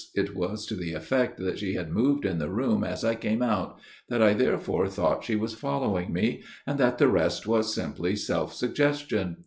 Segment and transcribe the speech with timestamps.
[0.15, 3.43] It was to the effect that she had moved in the room as I came
[3.43, 3.77] out,
[4.09, 8.51] that I therefore thought she was following me, and that the rest was simply self
[8.51, 9.37] suggestion.